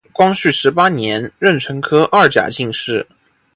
[0.11, 3.05] 光绪十八年壬辰科二甲进士。